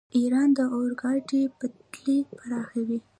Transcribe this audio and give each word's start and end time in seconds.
ایران 0.17 0.49
د 0.57 0.59
اورګاډي 0.75 1.41
پټلۍ 1.57 2.17
پراخوي. 2.35 2.97